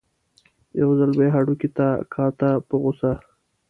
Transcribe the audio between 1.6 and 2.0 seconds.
ته